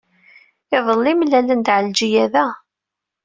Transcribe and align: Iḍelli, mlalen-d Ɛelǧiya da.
Iḍelli, 0.77 1.13
mlalen-d 1.15 1.67
Ɛelǧiya 1.75 2.25
da. 2.33 2.47